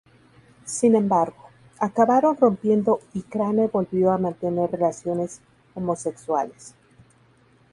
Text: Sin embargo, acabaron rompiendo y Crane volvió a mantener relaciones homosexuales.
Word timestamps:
Sin 0.65 0.95
embargo, 0.95 1.51
acabaron 1.77 2.35
rompiendo 2.35 3.01
y 3.13 3.21
Crane 3.21 3.67
volvió 3.67 4.09
a 4.11 4.17
mantener 4.17 4.71
relaciones 4.71 5.41
homosexuales. 5.75 6.73